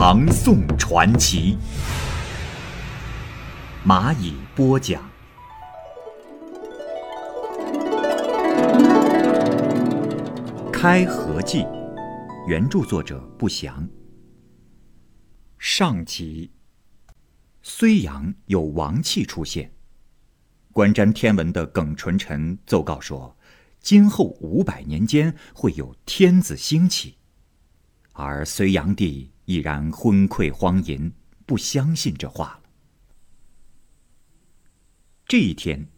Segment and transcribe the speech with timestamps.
[0.00, 1.58] 唐宋传奇》，
[3.84, 5.02] 蚂蚁播讲。
[10.70, 11.62] 《开合记》，
[12.46, 13.88] 原著作者不详。
[15.58, 16.52] 上集，
[17.64, 19.72] 睢阳有王气出现，
[20.72, 23.36] 观瞻天文的耿纯臣奏告说。
[23.80, 27.16] 今后五百年间会有天子兴起，
[28.12, 31.10] 而隋炀帝已然昏聩荒淫，
[31.46, 32.70] 不相信这话了。
[35.26, 35.88] 这一天，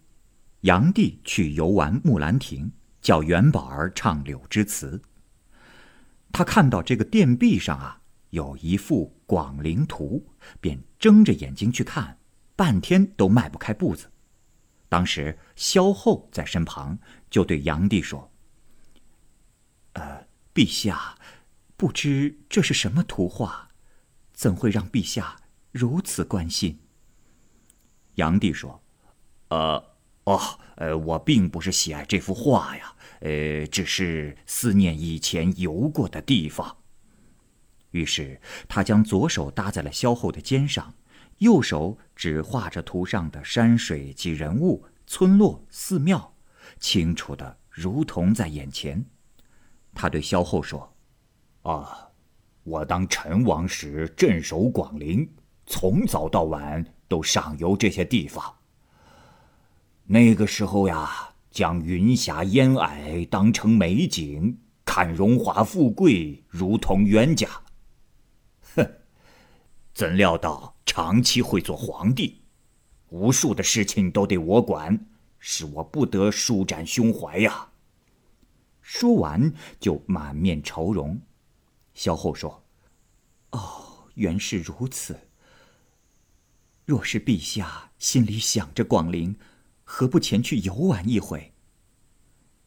[0.61, 2.71] 炀帝去游玩木兰亭，
[3.03, 5.03] 叫元宝儿唱柳枝词。
[6.31, 10.25] 他看到这个殿壁上啊有一幅广陵图，
[10.61, 12.19] 便睁着眼睛去看，
[12.55, 14.09] 半天都迈不开步子。
[14.89, 16.97] 当时萧后在身旁，
[17.29, 18.31] 就对炀帝说
[19.95, 21.19] ：“呃，陛下，
[21.81, 23.71] 不知这是什么图画，
[24.35, 25.41] 怎会让陛下
[25.73, 26.79] 如此关心？”
[28.17, 28.83] 炀帝说
[29.49, 29.83] ：“呃，
[30.25, 30.39] 哦，
[30.77, 36.77] 呃，我并不是喜爱这幅画呀，呃，只是思念以前游过的地方。”
[37.93, 40.93] 于是他将左手搭在了萧后的肩上。
[41.39, 46.37] 右手只画着图上的山水及人物、村落、寺庙，
[46.79, 49.07] 清楚的如同在眼前。
[49.95, 50.95] 他对萧后说
[51.63, 52.11] ：“啊，
[52.65, 55.29] 我当陈王时镇守广陵，
[55.67, 58.55] 从早到晚都上游这些地方。
[60.05, 67.49] 那个时候呀，将云霞烟霭当成美景，看荣华富贵如同冤家。
[68.75, 68.87] 哼，
[69.95, 72.43] 怎料到……”长期会做皇帝，
[73.11, 75.07] 无数的事情都得我管，
[75.39, 77.69] 使我不得舒展胸怀呀。
[78.83, 81.21] 说完就满面愁容。
[81.95, 82.65] 萧后说
[83.53, 85.29] ：“哦，原是如此。
[86.87, 89.37] 若是陛下心里想着广陵，
[89.85, 91.53] 何不前去游玩一回？”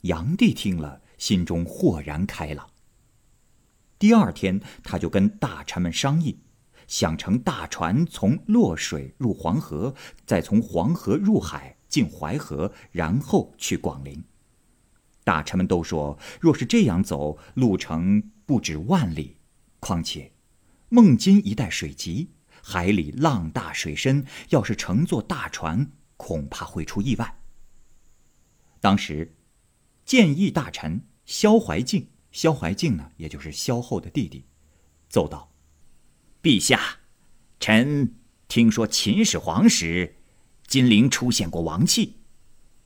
[0.02, 2.70] 炀帝听了，心中豁然开朗。
[3.98, 6.40] 第二天，他就跟大臣们商议。
[6.86, 9.96] 想乘大船从洛水入黄河，
[10.26, 14.22] 再从黄河入海进淮河，然后去广陵。
[15.24, 19.38] 大臣们都说，若是这样走，路程不止万里。
[19.80, 20.32] 况且，
[20.90, 22.30] 孟津一带水急，
[22.62, 27.40] 海里浪大水深，要是乘坐大船，恐怕会出意外。
[28.80, 29.36] 当时，
[30.06, 34.46] 谏议大臣萧怀敬，萧怀敬呢，也就是萧后的弟弟，
[35.10, 35.52] 奏道。
[36.42, 37.00] 陛下，
[37.60, 38.16] 臣
[38.48, 40.16] 听说秦始皇时，
[40.68, 42.18] 金陵出现过王气，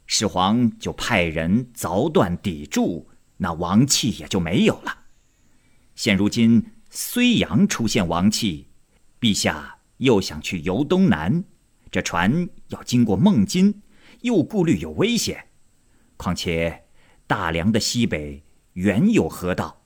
[0.05, 5.05] 始皇就派人凿断砥柱，那王气也就没有了。
[5.97, 8.67] 现如今睢阳出现王气，
[9.19, 11.43] 陛下又想去游东南，
[11.91, 13.81] 这船要经过孟津，
[14.21, 15.47] 又顾虑有危险。
[16.15, 16.85] 况且
[17.25, 18.43] 大梁的西北
[18.73, 19.85] 原有河道，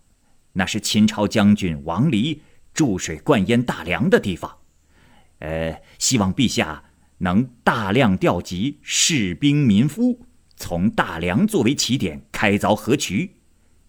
[0.51, 2.43] 那是秦朝将军王离。
[2.73, 4.59] 注水灌淹大梁的地方，
[5.39, 6.85] 呃，希望陛下
[7.17, 13.41] 能大量调集士兵民夫，从大梁作为起点开凿河渠，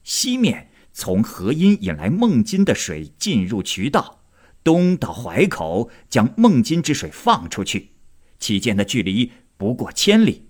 [0.02, 4.22] 西面从河阴引来孟津的水进入渠道，
[4.62, 7.92] 东到淮口将孟津之水放出去，
[8.38, 10.48] 其间的距离不过千里，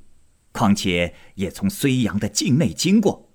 [0.53, 3.33] 况且也从睢阳的境内经过，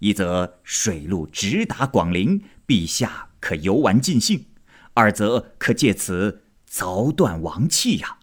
[0.00, 3.30] 一则水路直达广陵，陛下。
[3.42, 4.46] 可游玩尽兴，
[4.94, 8.18] 二则可借此凿断王气呀。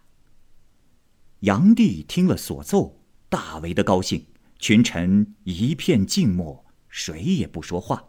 [1.42, 4.28] 炀帝听了所奏，大为的高兴，
[4.60, 8.08] 群臣一片静默，谁也不说话。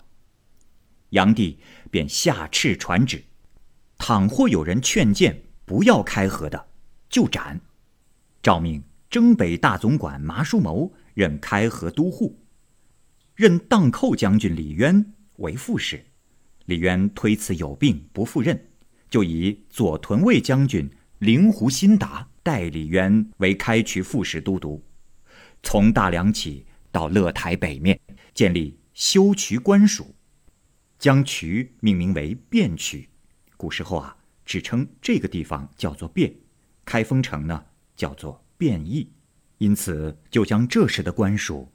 [1.11, 1.59] 炀帝
[1.91, 3.23] 便下敕传旨：
[3.99, 6.69] 倘或有人劝谏不要开河的，
[7.09, 7.61] 就斩。
[8.43, 12.41] 诏命征北大总管麻叔谋任开河都护，
[13.35, 16.07] 任荡寇将军李渊为副使。
[16.67, 18.69] 李渊推辞有病，不赴任，
[19.11, 24.81] 就以左屯卫将军灵狐辛达代李渊为开渠副使都督，
[25.63, 27.99] 从大梁起到乐台北面
[28.33, 30.15] 建立修渠官署，
[31.01, 33.09] 将渠命名为汴渠。
[33.57, 34.15] 古时候啊，
[34.45, 36.31] 只称这个地方叫做汴，
[36.85, 37.65] 开封城呢
[37.97, 39.11] 叫做汴邑，
[39.57, 41.73] 因此就将这时的官署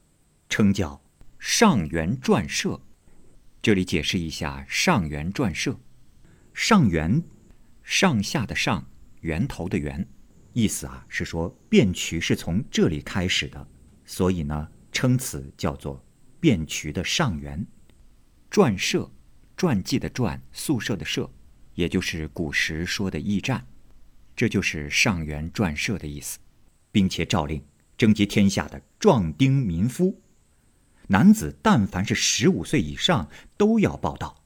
[0.48, 1.02] 称叫
[1.40, 2.80] 上元转社。
[3.64, 5.80] 这里解释一下上元转社，
[6.54, 7.24] 上元，
[7.82, 8.88] 上下的上，
[9.22, 10.08] 源头的源，
[10.54, 13.68] 意思啊是说汴渠是从这里开始的，
[14.06, 16.06] 所以呢称此叫做
[16.42, 17.66] 汴渠的上元。
[18.56, 19.12] 转社，
[19.58, 21.30] 传记的传，宿舍的舍，
[21.74, 23.68] 也就是古时说的驿站，
[24.34, 26.40] 这就是上元转社的意思，
[26.90, 27.62] 并且诏令
[27.98, 30.22] 征集天下的壮丁民夫，
[31.08, 34.42] 男子但凡是十五岁以上都要报道，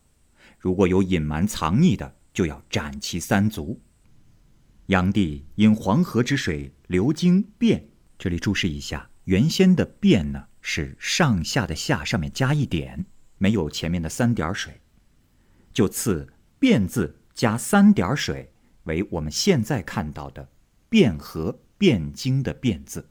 [0.58, 3.80] 如果有隐瞒藏匿的，就要斩其三族。
[4.88, 7.84] 炀帝因黄河之水流经汴，
[8.18, 13.06] 这里注释一下，原先的汴呢是上下的下上面加一点。
[13.39, 14.80] 没有前面的三点水，
[15.74, 18.53] 就赐“变”字加三点水，
[18.83, 20.50] 为我们现在看到的
[20.91, 23.09] “汴河”“汴京”的“汴”字。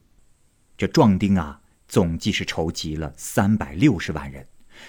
[0.77, 4.47] 这壮丁啊，总计是筹集了三百六十万人。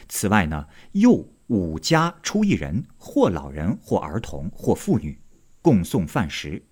[0.08, 5.20] 此外呢，又五家出一人，或老人，或儿童，或妇女，
[5.62, 6.64] 共送饭食。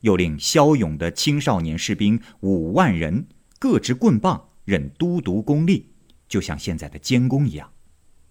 [0.00, 3.26] 又令骁勇的青少年士兵五万人，
[3.58, 5.86] 各执棍棒，任都督公吏。
[6.32, 7.70] 就像现在的监工一样，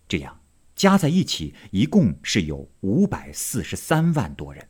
[0.07, 0.39] 这样
[0.75, 4.67] 加在一起，一共是有五百四十三万多人。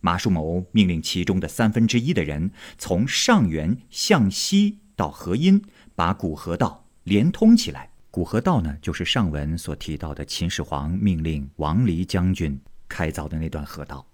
[0.00, 5.62] 马叔谋命令其中的三分之一的人从上元向西到河阴，
[5.94, 7.92] 把古河道连通起来。
[8.10, 14.04] 古河道呢，就是上文所提到的秦始皇命令王离将军开凿的那段河道，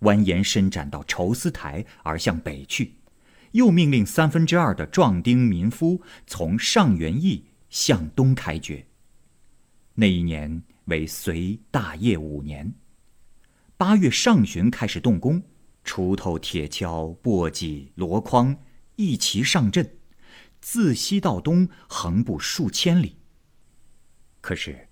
[0.00, 2.96] 蜿蜒伸展到愁思台而向北去。
[3.52, 7.46] 又命令三分之二的壮丁民夫从上元驿。
[7.76, 8.86] 向东开掘。
[9.92, 12.72] 那一年为隋大业五年，
[13.76, 15.42] 八月上旬开始动工，
[15.84, 18.56] 锄头、铁锹、簸箕、箩筐
[18.94, 19.98] 一齐上阵，
[20.58, 23.18] 自西到东横布数千里。
[24.40, 24.88] 可是，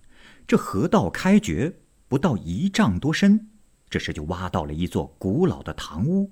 [0.46, 1.74] 这河道开掘
[2.06, 3.48] 不到一丈多深，
[3.88, 6.30] 这时就挖到了一座古老的堂屋，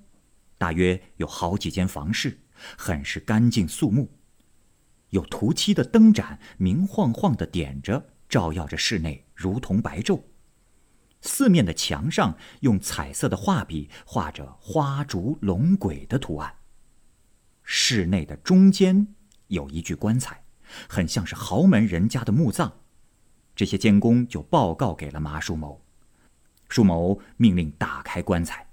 [0.58, 2.38] 大约有好几间房室，
[2.76, 4.10] 很是干净肃穆。
[5.12, 10.22] 有涂漆的灯盏明晃晃的点着，照耀着室内，如同白昼。
[11.20, 16.54] 四面的墙上用彩色的画笔画着花烛龙鬼的图案。
[17.62, 19.06] 室内的中间
[19.48, 20.44] 有一具棺材，
[20.88, 22.80] 很像是豪门人家的墓葬。
[23.54, 25.84] 这些监工就报告给了麻叔谋，
[26.70, 28.66] 叔谋命令打开棺材，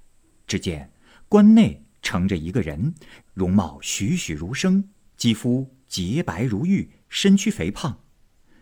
[0.47, 0.93] 只见
[1.27, 2.95] 棺内盛着一个人，
[3.33, 5.75] 容貌栩栩如生，肌肤。
[5.89, 8.03] 洁白如玉，身躯肥胖。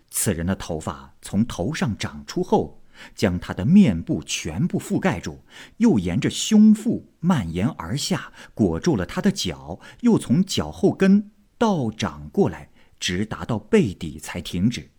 [0.09, 2.81] 此人的头发从头上长出后，
[3.13, 5.43] 将他的面部全部覆盖住，
[5.77, 12.69] 又沿着胸腹蔓延而下，裹住了他的脚，又从脚后跟倒长过来，
[12.99, 14.89] 直达到背底才停止。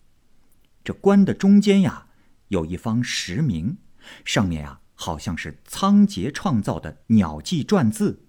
[0.85, 2.09] 这棺的中间呀，
[2.49, 3.79] 有一方石铭，
[4.25, 8.28] 上面呀，好像是仓颉创造的鸟迹篆字。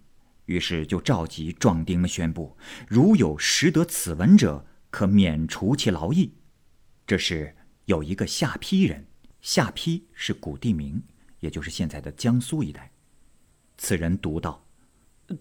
[0.50, 2.58] 于是就召集壮丁们宣布：
[2.88, 6.34] 如有识得此文者，可免除其劳役。
[7.06, 9.06] 这是有一个下邳人，
[9.42, 11.04] 下邳是古地名，
[11.42, 12.92] 也就是现在的江苏一带。
[13.78, 14.66] 此人读道：“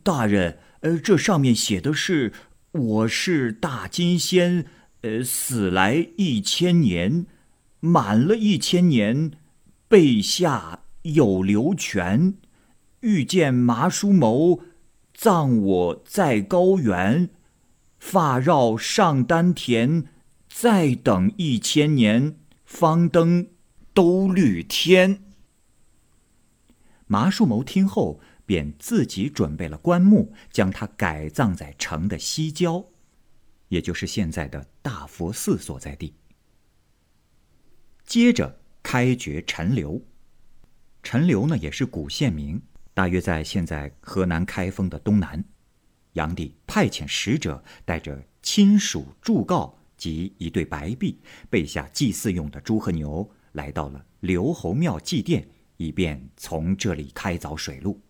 [0.04, 2.34] 大人，呃，这上面写的是
[2.72, 4.66] 我是大金仙，
[5.00, 7.24] 呃，死来一千年，
[7.80, 9.30] 满了一千年，
[9.88, 12.34] 背下有流泉，
[13.00, 14.60] 遇见麻叔谋。”
[15.18, 17.28] 葬我在高原，
[17.98, 20.04] 发绕上丹田，
[20.48, 23.48] 再等一千年，方登
[23.92, 25.24] 兜率天。
[27.08, 32.84] 麻树谋听后，便自己准备了棺木，将他改葬在城的西郊，
[33.70, 36.14] 也就是现在的大佛寺所在地。
[38.04, 40.00] 接着开掘陈留，
[41.02, 42.62] 陈留呢也是古县名。
[42.98, 45.44] 大约在现在河南开封的东南，
[46.14, 51.16] 炀帝派遣使者带着亲属祝告及一对白璧，
[51.48, 55.44] 备下祭祀用的猪和牛，来到了刘侯庙祭奠，
[55.76, 58.00] 以便从这里开凿水路。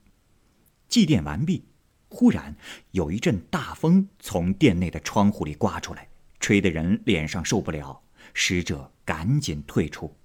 [0.88, 1.66] 祭奠完毕，
[2.08, 2.56] 忽然
[2.92, 6.08] 有一阵大风从殿内的窗户里刮出来，
[6.40, 8.00] 吹得人脸上受不了，
[8.32, 10.16] 使者赶紧退出。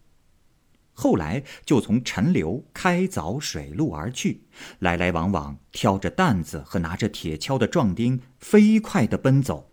[0.93, 4.43] 后来就从陈留开凿水路而去，
[4.79, 9.71] 来来往往挑着担子和拿着铁锹的壮丁飞快地奔走，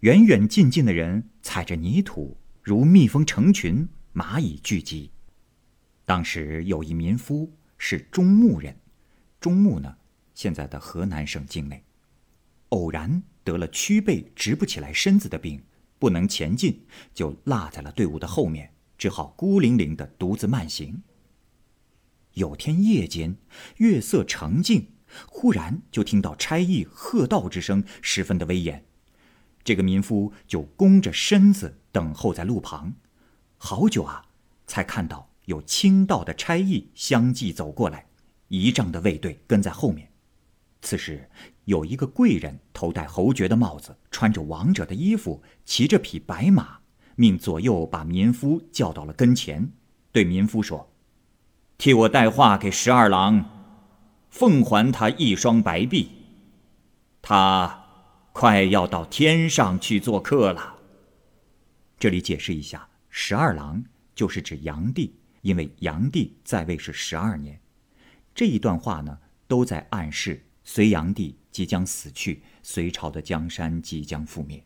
[0.00, 5.10] 远远近近的人踩着泥土如蜜蜂成群，蚂蚁聚集。
[6.04, 8.76] 当时有一民夫是中牟人，
[9.40, 9.96] 中牟呢，
[10.34, 11.84] 现在的河南省境内，
[12.68, 15.62] 偶然得了曲背直不起来身子的病，
[15.98, 21.02] 不能前进，就落在了队伍的后面，只好孤零零的独自慢行。
[22.34, 23.34] 有天夜间，
[23.78, 24.90] 月色澄净，
[25.26, 28.84] 忽然就听到差役喝道之声，十分的威严。
[29.64, 32.92] 这个民夫就弓着身子等候在路旁，
[33.56, 34.26] 好久啊，
[34.66, 38.04] 才看到有清道的差役相继走过来，
[38.48, 40.12] 仪仗的卫队跟在后面。
[40.82, 41.30] 此时
[41.64, 46.80] 有一个贵人，头戴侯爵的帽子，穿着王者的衣服，骑着匹白马，
[47.20, 49.70] 命左右把民夫叫到了跟前，
[50.10, 50.90] 对民夫说
[51.76, 53.44] ：“替我带话给十二郎，
[54.30, 56.08] 奉还他一双白璧，
[57.20, 57.76] 他。”
[58.32, 60.76] 快要到天上去做客了。
[61.98, 63.84] 这里解释一下，十二郎
[64.14, 67.60] 就是指炀帝，因为炀帝在位是十二年。
[68.32, 74.64] 这一段话呢，都在暗示隋炀帝即将死去，隋朝的江山即将覆灭。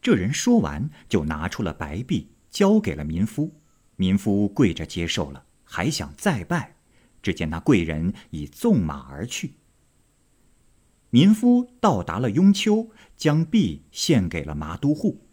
[0.00, 3.52] 这人说完，就拿出了白璧，交给了民夫。
[3.96, 6.76] 民夫跪着接受了，还想再拜，
[7.20, 9.54] 只见那贵人已纵马而去。
[11.10, 15.26] 民夫到达了雍丘，将璧献给了麻都护。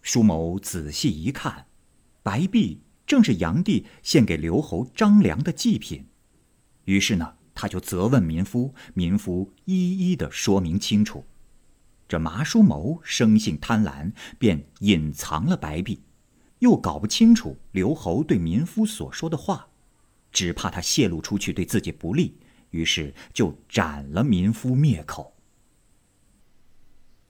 [0.00, 1.66] 舒某仔细一看，
[2.22, 6.06] 白璧正是炀帝献给刘侯张良的祭品。
[6.84, 11.26] 于是呢，他就责问民夫，民夫一一的说明清楚。
[12.08, 16.00] 这麻叔谋生性贪婪，便隐藏了白璧，
[16.60, 19.68] 又搞不清楚刘侯对民夫所说的话，
[20.32, 22.38] 只怕他泄露出去对自己不利。
[22.70, 25.34] 于是就斩了民夫灭口。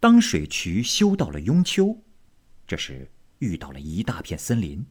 [0.00, 1.97] 当水渠修到了雍丘，
[2.66, 3.08] 这时
[3.38, 4.85] 遇到了一大片森林，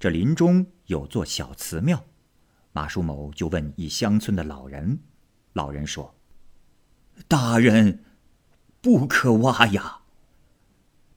[0.00, 2.04] 这林中有座小祠庙，
[2.72, 4.98] 马叔谋就问一乡村的老人，
[5.52, 6.12] 老人说
[7.28, 8.04] ：“大人，
[8.82, 10.00] 不可挖呀。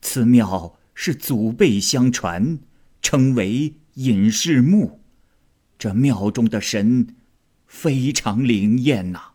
[0.01, 2.59] 此庙是祖辈相传，
[3.01, 5.01] 称为隐士墓，
[5.77, 7.13] 这庙中的神。”
[7.67, 9.33] 非常灵验呐！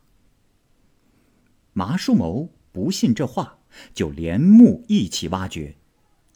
[1.72, 3.58] 麻叔谋不信这话，
[3.92, 5.76] 就连墓一起挖掘，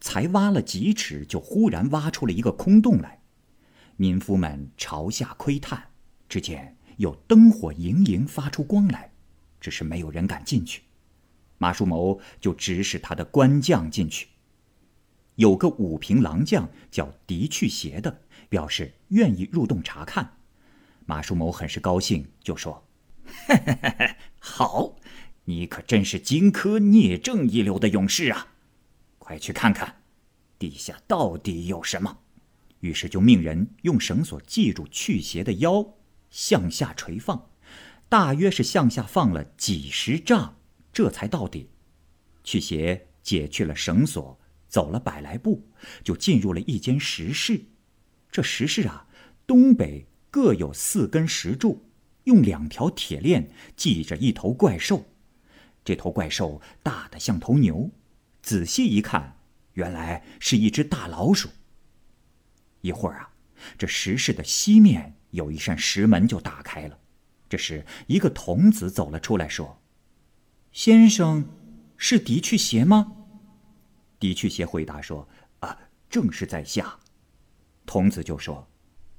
[0.00, 3.22] 才挖了几尺，就忽然挖出了一个空洞来。
[3.96, 5.90] 民夫们朝下窥探，
[6.28, 9.12] 只见有灯火盈盈发出光来，
[9.60, 10.82] 只是没有人敢进去。
[11.58, 14.28] 马叔谋就指使他的官将进去。
[15.36, 20.38] 有个五平郎将叫狄去邪的，表示愿意入洞查看。
[21.06, 22.86] 马叔谋很是高兴，就说
[23.46, 24.96] ：“嘿嘿嘿好，
[25.44, 28.48] 你可真是荆轲聂政一流的勇士啊！
[29.18, 30.02] 快去看看，
[30.58, 32.18] 地下到底有什么。”
[32.80, 35.94] 于是就命人用绳索系住去邪的腰，
[36.30, 37.50] 向下垂放，
[38.08, 40.56] 大约是向下放了几十丈，
[40.94, 41.68] 这才到底。
[42.42, 45.68] 去邪解去了绳索，走了百来步，
[46.02, 47.60] 就进入了一间石室。
[48.30, 49.06] 这石室啊，
[49.46, 50.06] 东北。
[50.34, 51.88] 各有四根石柱，
[52.24, 55.04] 用两条铁链系着一头怪兽。
[55.84, 57.92] 这头怪兽大的像头牛，
[58.42, 59.38] 仔细一看，
[59.74, 61.50] 原来是一只大老鼠。
[62.80, 63.30] 一会儿啊，
[63.78, 66.98] 这石室的西面有一扇石门就打开了。
[67.48, 69.80] 这时，一个童子走了出来，说
[70.74, 71.48] ：“先生，
[71.96, 73.12] 是狄去邪吗？”
[74.18, 75.28] 狄去邪回答说
[75.60, 75.78] ：“啊，
[76.10, 76.98] 正是在下。”
[77.86, 78.68] 童子就说：“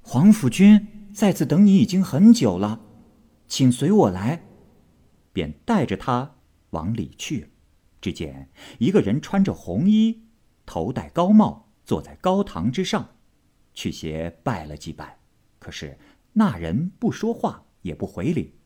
[0.02, 0.86] 黄甫君。”
[1.16, 2.78] 在此等你已经很久了，
[3.48, 4.44] 请随我来，
[5.32, 6.36] 便带着他
[6.70, 7.52] 往里去。
[8.02, 10.26] 只见一个人穿着红衣，
[10.66, 13.16] 头戴高帽，坐在高堂之上。
[13.72, 15.18] 去邪拜了几拜，
[15.58, 15.98] 可是
[16.34, 18.58] 那人不说话，也不回礼。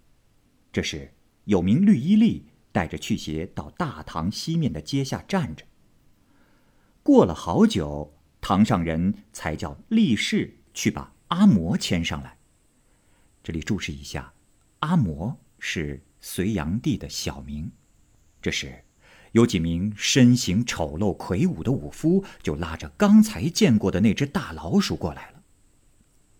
[0.72, 5.64] 这时有名绿衣吏带着去邪到大堂西面的阶下站着。
[7.02, 12.36] 过了好久，堂上人才叫力士去把阿嬷牵上来。
[13.42, 14.32] 这里注释一下，
[14.80, 17.72] 阿嬷是隋炀帝的小名。
[18.42, 18.84] 这时，
[19.32, 25.42] 有几名身形丑陋魁梧的武夫，就拉着刚才见过的那只大老鼠过来了。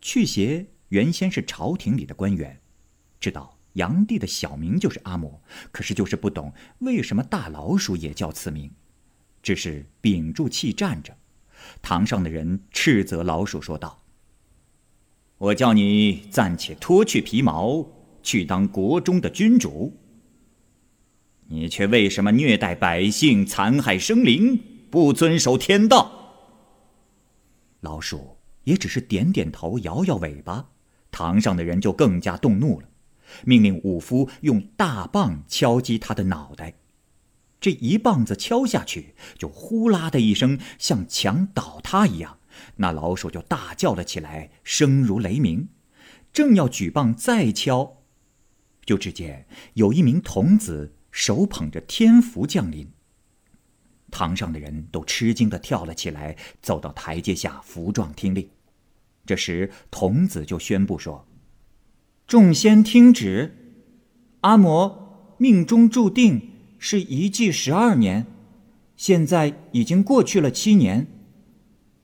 [0.00, 2.60] 去邪原先是朝廷里的官员，
[3.18, 5.38] 知道炀帝的小名就是阿嬷，
[5.70, 8.70] 可是就是不懂为什么大老鼠也叫此名，
[9.42, 11.16] 只是屏住气站着。
[11.82, 14.02] 堂上的人斥责老鼠说道。
[15.38, 17.86] 我叫你暂且脱去皮毛，
[18.22, 19.96] 去当国中的君主。
[21.46, 26.36] 你却为什么虐待百姓、残害生灵，不遵守天道？
[27.80, 30.68] 老鼠也只是点点头，摇摇尾巴，
[31.10, 32.88] 堂上的人就更加动怒了，
[33.44, 36.75] 命令武夫用大棒敲击他的脑袋。
[37.60, 42.38] 这一棒子敲下去，就呼啦的一声，像墙倒塌一样。
[42.76, 45.68] 那老鼠就大叫了起来，声如雷鸣。
[46.32, 47.99] 正要举棒再敲，
[48.84, 52.90] 就只见有一名童子手捧着天符降临。
[54.10, 58.49] 堂上的人都吃惊的跳了起来，走到台阶下服状听令。
[59.26, 61.28] 这时，童子就宣布说
[62.30, 63.56] ：“众仙听旨，
[64.42, 64.94] 阿嬷
[65.37, 66.40] 命中注定。”
[66.78, 68.25] 是一季十二年，
[68.96, 71.08] 现在已经过去了七年，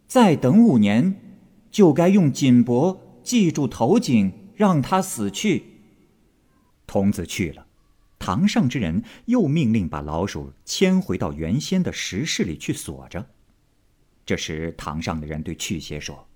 [0.09, 1.15] 再等五年，
[1.71, 5.63] 就该用锦帛系住头颈，让他死去。
[6.89, 7.65] 童子去了，
[8.19, 13.31] 堂上之人又命令把老鼠牵回到原先的石室里去锁着。
[14.27, 16.27] 这时，堂上的人对去邪说：“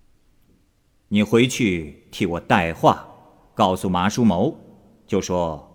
[1.11, 3.10] 你回去替我带话，
[3.61, 4.59] 告诉麻叔谋，
[5.07, 5.67] 就说。”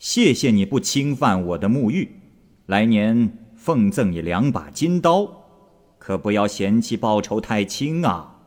[0.00, 2.20] 谢谢你不侵犯我的沐浴，
[2.64, 5.44] 来年奉赠你两把金刀，
[5.98, 8.40] 可不要嫌弃报酬太轻啊。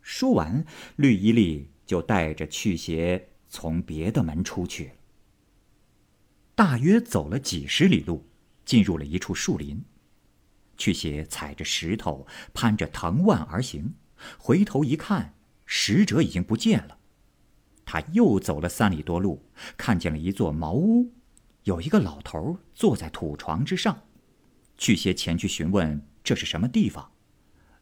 [0.00, 0.64] 说完，
[0.96, 4.92] 绿衣吏就带着去邪从别的门出去。
[6.54, 8.24] 大约走了几十里路，
[8.64, 9.84] 进入了一处树林。
[10.78, 13.92] 去邪踩着石头，攀着藤蔓而行，
[14.38, 15.34] 回头一看，
[15.66, 16.98] 使者已经不见了。
[17.84, 19.44] 他又走了三里多路，
[19.76, 21.12] 看见了一座茅屋，
[21.64, 24.02] 有一个老头坐在土床之上。
[24.76, 27.12] 去邪前去询问这是什么地方，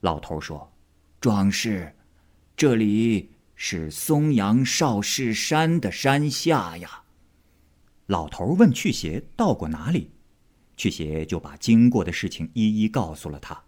[0.01, 0.73] 老头说
[1.21, 1.95] ：“壮士，
[2.57, 7.05] 这里是松阳少室山的山下呀。”
[8.07, 10.11] 老头问去邪到过哪里，
[10.77, 13.65] 去邪就把经过的事情一一告诉了他。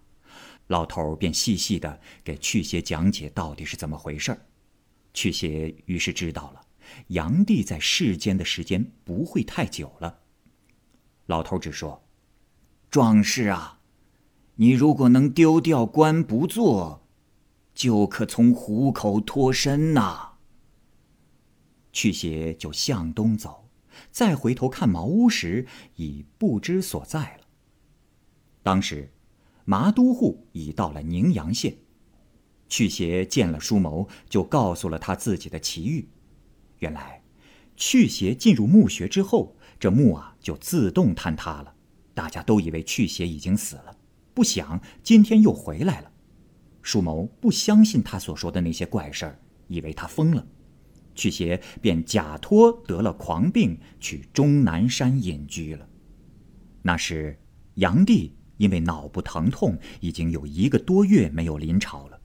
[0.68, 4.46] 老头便细细的给去邪讲解到底是怎么回事儿。
[5.12, 6.60] 去邪于是知道了，
[7.08, 10.20] 炀帝在世间的时间不会太久了。
[11.26, 12.04] 老头只说
[12.90, 13.80] ：“壮士啊，
[14.56, 17.06] 你如果能丢掉官不做，
[17.74, 20.32] 就可从虎口脱身呐。”
[21.92, 23.70] 去邪就向东走，
[24.10, 27.44] 再回头看茅屋时，已不知所在了。
[28.64, 29.13] 当时，
[29.64, 31.76] 麻都护已到了宁阳县。
[32.68, 36.08] 去邪见了舒谋，就告诉了他自己的奇遇。
[36.78, 37.22] 原来，
[37.76, 41.74] 去邪进入墓穴之后，这墓啊就自动坍塌了。
[42.14, 43.96] 大家都以为去邪已经死了，
[44.32, 46.10] 不想今天又回来了。
[46.82, 50.46] 舒谋不相信他所说的那些怪事儿，以为他疯了。
[51.14, 55.88] 去邪便假托得了狂病，去终南山隐居了。
[56.82, 57.38] 那时，
[57.74, 62.20] 炀帝因为脑部疼痛，已经有一个多月没有临朝了。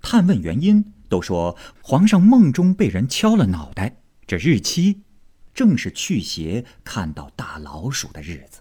[0.00, 3.96] 探问原因，都说皇上梦中被人敲了脑袋。
[4.26, 5.02] 这日期，
[5.54, 8.60] 正是去邪看到大老鼠的日子。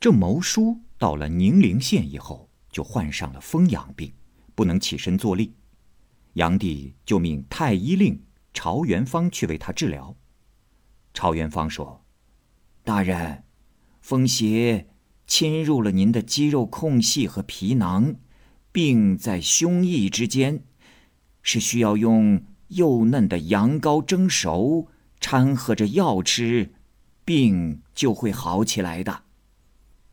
[0.00, 4.12] 这谋叔到了宁陵县以后，就患上了风痒病，
[4.54, 5.54] 不能起身坐立。
[6.34, 8.24] 炀帝就命太医令
[8.54, 10.16] 朝元方去为他治疗。
[11.12, 12.04] 朝元方说
[12.82, 13.44] ：“大人，
[14.00, 14.88] 风邪
[15.32, 18.16] 侵入了您的肌肉空隙和皮囊。”
[18.70, 20.62] 病在胸臆之间，
[21.42, 24.88] 是需要用幼嫩的羊羔蒸熟，
[25.20, 26.74] 掺和着药吃，
[27.24, 29.22] 病就会好起来的。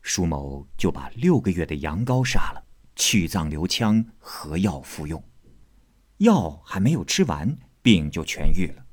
[0.00, 2.64] 舒某就把六个月的羊羔杀了，
[2.96, 5.22] 去脏留腔，和药服用。
[6.16, 8.86] 药还没有吃完，病就痊愈了。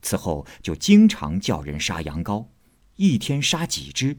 [0.00, 2.46] 此后就经常叫人杀羊羔，
[2.94, 4.16] 一天杀几只，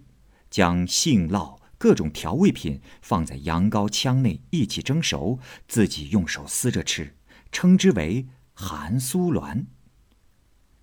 [0.51, 1.59] 将杏酪。
[1.79, 7.17] 各种调味品放在羊羔腔内一起蒸熟，自己用手撕着吃，
[7.51, 9.65] 称之为含酥鸾。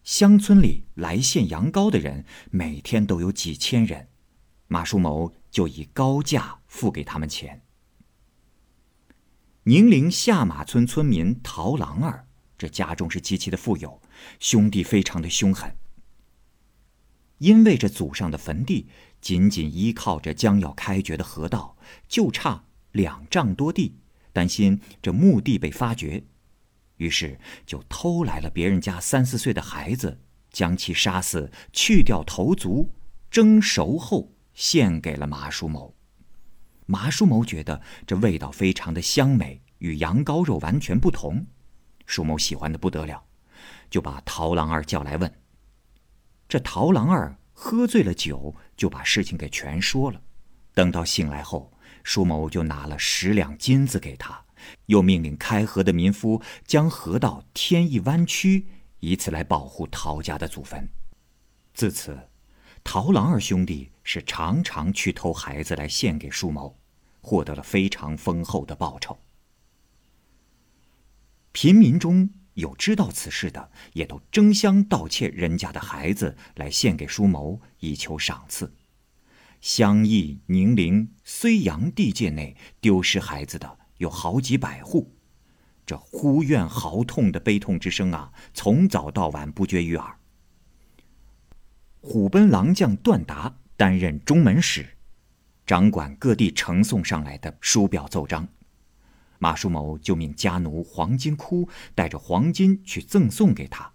[0.03, 4.09] 乡村里来献羊羔的人每天都有几千人，
[4.67, 7.63] 马叔谋就以高价付给他们钱。
[9.63, 12.27] 宁陵下马村村民陶郎儿，
[12.57, 14.03] 这家中是极其的富有，
[14.41, 15.77] 兄弟非常的凶狠。
[17.39, 18.89] 因为这祖上的坟地。
[19.21, 23.97] 仅仅依靠着将要开掘的河道，就差两丈多地，
[24.33, 26.23] 担心这墓地被发掘，
[26.99, 30.21] 于是就偷来了别人家三四岁的孩子，
[30.53, 32.93] 将其杀死，去掉头足，
[33.29, 35.97] 蒸熟后献给了麻叔谋。
[36.87, 41.45] 麻叔谋觉得这味道非常的香美，与羊羔肉完全不同，
[42.07, 43.25] 叔谋喜欢的不得了，
[43.91, 45.35] 就把陶郎二叫来问。
[46.49, 47.39] 这陶郎二。
[47.61, 50.23] 喝醉了酒，就把事情给全说了。
[50.75, 51.73] 等到醒来后，
[52.05, 54.45] 舒某就拿了十两金子给他，
[54.87, 58.69] 又命令开河的民夫将河道添一弯曲，
[59.01, 60.89] 以此来保护陶家的祖坟。
[61.75, 62.17] 自此，
[62.85, 66.79] 陶郎二兄弟是常常去偷孩子来献给舒某，
[67.21, 69.19] 获得了非常丰厚的报酬。
[71.51, 78.75] 贫民中有知道此事的，也都争相盗窃人家的孩子来献给叔谋，以求赏赐。
[79.61, 85.15] 襄邑、宁陵、睢阳地界内丢失孩子的有好几百户，
[85.87, 90.19] 这呼怨嚎痛的悲痛之声啊，从早到晚不绝于耳。
[92.01, 94.97] 虎贲郎将段达担任中门使，
[95.65, 98.49] 掌管各地呈送上来的书表奏章。
[99.39, 103.93] 马叔谋就命家奴黄金窟带着黄金去赠送给他，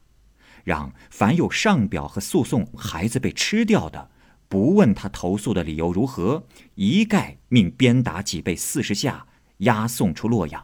[0.63, 4.11] 让凡有上表和诉讼孩子被吃掉的。
[4.47, 9.25] 不问他投诉的理由如何，一概命鞭打几倍四十下，
[9.57, 10.63] 押送出洛阳。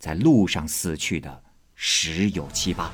[0.00, 2.90] 在路上死去的十有七八。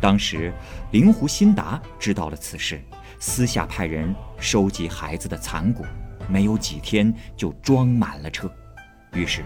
[0.00, 0.52] 当时
[0.92, 2.80] 灵狐辛达知道了此事，
[3.18, 5.84] 私下派人收集孩子的残骨，
[6.28, 8.48] 没有几天就装满了车。
[9.14, 9.42] 于是，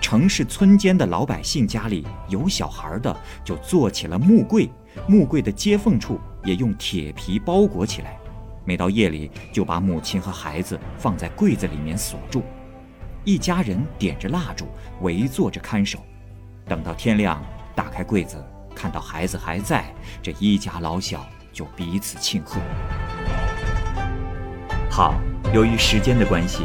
[0.00, 4.70] 城市村间的老百姓家里有小孩的，就做起了木柜。
[5.06, 8.16] 木柜的接缝处也用铁皮包裹起来，
[8.64, 12.42] 每到夜里就把母亲和孩子放在柜子里面锁住，
[13.24, 14.66] 一家人点着蜡烛
[15.00, 15.98] 围坐着看守，
[16.66, 17.44] 等到天亮
[17.74, 18.44] 打开柜子，
[18.74, 19.92] 看到孩子还在，
[20.22, 22.60] 这一家老小就彼此庆贺。
[24.88, 25.14] 好，
[25.52, 26.64] 由于时间的关系，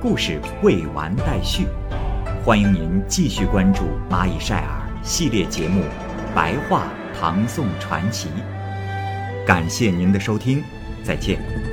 [0.00, 1.66] 故事未完待续，
[2.42, 5.82] 欢迎您继续关注蚂蚁晒尔系列节目
[6.34, 6.84] 《白话》。
[7.20, 8.30] 唐宋传奇，
[9.46, 10.64] 感谢您的收听，
[11.04, 11.69] 再见。